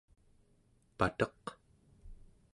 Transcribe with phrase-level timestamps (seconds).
[0.97, 1.43] pateq